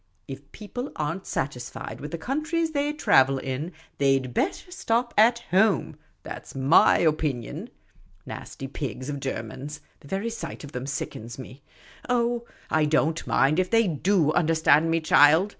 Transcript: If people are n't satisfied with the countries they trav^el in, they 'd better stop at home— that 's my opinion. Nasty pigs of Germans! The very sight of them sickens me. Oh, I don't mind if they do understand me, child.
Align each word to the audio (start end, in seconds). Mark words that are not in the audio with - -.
If 0.27 0.51
people 0.51 0.91
are 0.95 1.13
n't 1.13 1.27
satisfied 1.27 2.01
with 2.01 2.09
the 2.09 2.17
countries 2.17 2.71
they 2.71 2.91
trav^el 2.91 3.39
in, 3.39 3.71
they 3.99 4.17
'd 4.17 4.33
better 4.33 4.71
stop 4.71 5.13
at 5.15 5.43
home— 5.51 5.95
that 6.23 6.47
's 6.47 6.55
my 6.55 6.97
opinion. 6.97 7.69
Nasty 8.25 8.67
pigs 8.67 9.09
of 9.09 9.19
Germans! 9.19 9.79
The 9.99 10.07
very 10.07 10.31
sight 10.31 10.63
of 10.63 10.71
them 10.71 10.87
sickens 10.87 11.37
me. 11.37 11.61
Oh, 12.09 12.45
I 12.71 12.85
don't 12.85 13.27
mind 13.27 13.59
if 13.59 13.69
they 13.69 13.87
do 13.87 14.31
understand 14.33 14.89
me, 14.89 15.01
child. 15.01 15.49